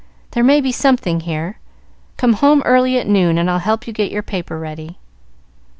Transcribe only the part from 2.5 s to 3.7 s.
early at noon, and I'll